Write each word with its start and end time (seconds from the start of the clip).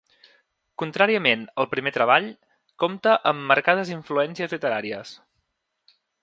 Contràriament 0.83 1.43
al 1.63 1.67
primer 1.73 1.93
treball, 1.97 2.29
compta 2.85 3.13
amb 3.33 3.45
marcades 3.53 3.93
influències 3.97 4.57
literàries. 4.57 5.13